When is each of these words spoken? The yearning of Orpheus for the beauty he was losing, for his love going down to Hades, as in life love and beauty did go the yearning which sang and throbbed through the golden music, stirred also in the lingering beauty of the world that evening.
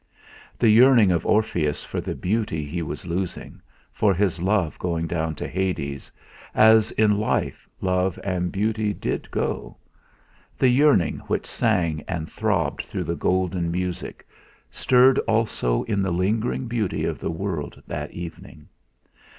The 0.57 0.67
yearning 0.71 1.11
of 1.11 1.27
Orpheus 1.27 1.83
for 1.83 2.01
the 2.01 2.15
beauty 2.15 2.65
he 2.65 2.81
was 2.81 3.05
losing, 3.05 3.61
for 3.91 4.15
his 4.15 4.41
love 4.41 4.79
going 4.79 5.05
down 5.05 5.35
to 5.35 5.47
Hades, 5.47 6.11
as 6.55 6.89
in 6.93 7.19
life 7.19 7.69
love 7.81 8.17
and 8.23 8.51
beauty 8.51 8.95
did 8.95 9.29
go 9.29 9.77
the 10.57 10.69
yearning 10.69 11.19
which 11.27 11.45
sang 11.45 12.03
and 12.07 12.31
throbbed 12.31 12.81
through 12.81 13.03
the 13.03 13.15
golden 13.15 13.69
music, 13.69 14.27
stirred 14.71 15.19
also 15.27 15.83
in 15.83 16.01
the 16.01 16.09
lingering 16.09 16.65
beauty 16.65 17.05
of 17.05 17.19
the 17.19 17.29
world 17.29 17.79
that 17.85 18.09
evening. 18.09 18.69